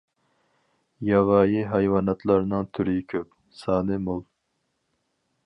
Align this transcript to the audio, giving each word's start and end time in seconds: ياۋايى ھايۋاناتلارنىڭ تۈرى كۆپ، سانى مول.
ياۋايى 1.09 1.61
ھايۋاناتلارنىڭ 1.73 2.67
تۈرى 2.79 2.97
كۆپ، 3.15 3.31
سانى 3.61 4.01
مول. 4.09 4.27